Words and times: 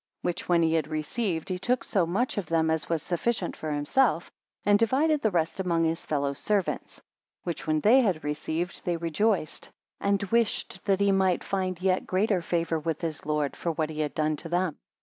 20 0.23 0.27
Which 0.31 0.49
when 0.49 0.63
he 0.63 0.73
had 0.73 0.87
received, 0.87 1.47
he 1.49 1.59
took 1.59 1.83
so 1.83 2.07
much 2.07 2.39
of 2.39 2.47
them 2.47 2.71
as 2.71 2.89
was 2.89 3.03
sufficient 3.03 3.55
for 3.55 3.71
himself, 3.71 4.31
and 4.65 4.79
divided 4.79 5.21
the 5.21 5.29
rest 5.29 5.59
among 5.59 5.83
his 5.83 6.07
fellow 6.07 6.33
servants. 6.33 6.95
21 7.43 7.43
Which 7.43 7.67
when 7.67 7.79
they 7.81 8.01
had 8.01 8.23
received, 8.23 8.83
they 8.83 8.97
rejoiced; 8.97 9.69
and 9.99 10.23
wished 10.31 10.83
that 10.85 11.01
he 11.01 11.11
might 11.11 11.43
find 11.43 11.79
yet 11.81 12.07
greater 12.07 12.41
favour 12.41 12.79
with 12.79 12.99
his 13.01 13.27
lord, 13.27 13.55
for 13.55 13.73
what 13.73 13.91
he 13.91 13.99
had 13.99 14.15
done 14.15 14.35
to 14.37 14.49
them. 14.49 14.79